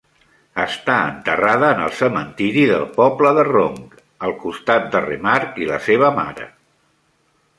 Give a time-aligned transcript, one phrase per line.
[0.61, 3.93] Està enterrada en el cementiri del poble de Ronc,
[4.29, 6.49] al costat de Remarque i la seva mare.